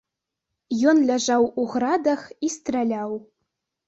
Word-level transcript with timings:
Ён 0.91 1.01
ляжаў 1.09 1.45
у 1.63 1.65
градах 1.73 2.21
і 2.47 2.49
страляў. 2.55 3.13